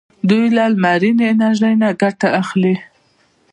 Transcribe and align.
دوی 0.29 0.45
د 0.51 0.57
لمرینه 0.73 1.23
انرژۍ 1.33 1.73
نه 1.81 1.89
ګټه 2.01 2.27
اخلي. 2.41 2.75